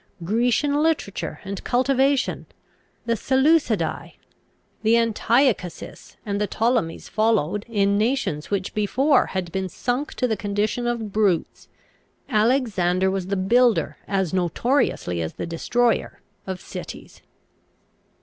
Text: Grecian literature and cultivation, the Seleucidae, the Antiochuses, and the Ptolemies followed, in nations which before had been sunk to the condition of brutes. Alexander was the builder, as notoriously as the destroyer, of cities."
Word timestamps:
Grecian 0.23 0.81
literature 0.81 1.41
and 1.43 1.63
cultivation, 1.63 2.47
the 3.05 3.13
Seleucidae, 3.15 4.13
the 4.81 4.95
Antiochuses, 4.95 6.17
and 6.25 6.41
the 6.41 6.47
Ptolemies 6.47 7.07
followed, 7.07 7.67
in 7.69 7.99
nations 7.99 8.49
which 8.49 8.73
before 8.73 9.27
had 9.27 9.51
been 9.51 9.69
sunk 9.69 10.15
to 10.15 10.27
the 10.27 10.35
condition 10.35 10.87
of 10.87 11.11
brutes. 11.13 11.67
Alexander 12.27 13.11
was 13.11 13.27
the 13.27 13.37
builder, 13.37 13.97
as 14.07 14.33
notoriously 14.33 15.21
as 15.21 15.33
the 15.33 15.45
destroyer, 15.45 16.19
of 16.47 16.59
cities." 16.59 17.21